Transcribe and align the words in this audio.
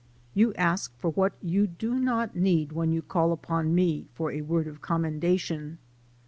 You 0.33 0.51
ask 0.55 0.97
for 0.97 1.11
what 1.11 1.33
you 1.43 1.67
do 1.67 1.93
not 1.93 2.35
need 2.35 2.71
when 2.71 2.91
you 2.91 3.03
call 3.03 3.31
upon 3.31 3.75
me 3.75 4.07
for 4.15 4.31
a 4.31 4.41
word 4.41 4.65
of 4.65 4.81
commendation. 4.81 5.77